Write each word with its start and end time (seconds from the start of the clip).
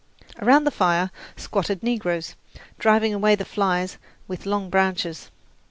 Around 0.41 0.63
the 0.63 0.71
fire 0.71 1.11
squatted 1.37 1.83
negroes, 1.83 2.33
driving 2.79 3.13
away 3.13 3.35
the 3.35 3.45
flies 3.45 3.99
with 4.27 4.47
long 4.47 4.67
branches. 4.71 5.29